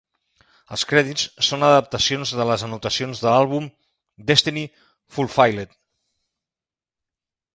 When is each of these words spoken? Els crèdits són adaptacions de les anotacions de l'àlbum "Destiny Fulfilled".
Els 0.75 0.83
crèdits 0.91 1.25
són 1.47 1.65
adaptacions 1.67 2.31
de 2.39 2.47
les 2.51 2.63
anotacions 2.69 3.21
de 3.25 3.29
l'àlbum 3.33 3.67
"Destiny 4.31 4.65
Fulfilled". 5.17 5.77